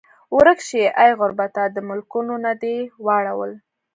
[0.35, 3.51] ورک شې ای غربته د ملکونو نه دې واړول